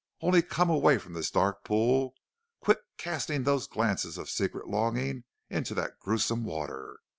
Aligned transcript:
Only 0.19 0.41
come 0.41 0.71
away 0.71 0.97
from 0.97 1.13
this 1.13 1.29
dark 1.29 1.63
pool; 1.63 2.15
quit 2.59 2.79
casting 2.97 3.43
those 3.43 3.67
glances 3.67 4.17
of 4.17 4.31
secret 4.31 4.67
longing 4.67 5.25
into 5.51 5.75
that 5.75 5.99
gruesome 5.99 6.43
water. 6.43 7.01